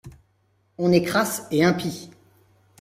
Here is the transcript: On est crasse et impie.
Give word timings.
On 0.79 0.91
est 0.91 1.03
crasse 1.03 1.43
et 1.51 1.63
impie. 1.63 2.09